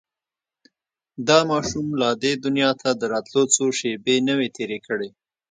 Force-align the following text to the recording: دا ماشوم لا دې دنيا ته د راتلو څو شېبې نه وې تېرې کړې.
دا 1.27 1.39
ماشوم 1.51 1.87
لا 2.01 2.09
دې 2.21 2.31
دنيا 2.45 2.71
ته 2.81 2.89
د 2.99 3.01
راتلو 3.13 3.41
څو 3.55 3.65
شېبې 3.77 4.15
نه 4.27 4.33
وې 4.37 4.47
تېرې 4.57 4.79
کړې. 4.87 5.09